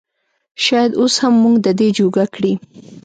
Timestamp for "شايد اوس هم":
0.65-1.33